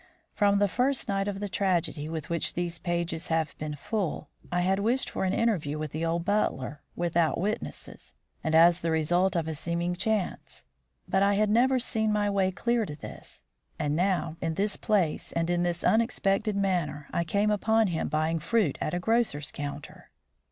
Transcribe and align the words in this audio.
From 0.33 0.57
the 0.57 0.67
first 0.67 1.07
night 1.07 1.27
of 1.27 1.39
the 1.39 1.47
tragedy 1.47 2.09
with 2.09 2.27
which 2.27 2.55
these 2.55 2.79
pages 2.79 3.27
have 3.27 3.55
been 3.59 3.75
full, 3.75 4.29
I 4.51 4.61
had 4.61 4.79
wished 4.79 5.11
for 5.11 5.25
an 5.25 5.33
interview 5.33 5.77
with 5.77 5.91
the 5.91 6.03
old 6.03 6.25
butler, 6.25 6.81
without 6.95 7.39
witnesses, 7.39 8.15
and 8.43 8.55
as 8.55 8.79
the 8.79 8.89
result 8.89 9.35
of 9.35 9.47
a 9.47 9.53
seeming 9.53 9.93
chance. 9.93 10.63
But 11.07 11.21
I 11.21 11.35
had 11.35 11.51
never 11.51 11.77
seen 11.77 12.11
my 12.11 12.31
way 12.31 12.49
clear 12.51 12.83
to 12.87 12.95
this; 12.95 13.43
and 13.77 13.95
now, 13.95 14.37
in 14.41 14.55
this 14.55 14.75
place 14.75 15.33
and 15.33 15.51
in 15.51 15.61
this 15.61 15.83
unexpected 15.83 16.55
manner, 16.55 17.07
I 17.13 17.23
came 17.23 17.51
upon 17.51 17.89
him 17.89 18.07
buying 18.07 18.39
fruit 18.39 18.79
at 18.81 18.95
a 18.95 18.99
grocer's 18.99 19.51
counter. 19.51 20.09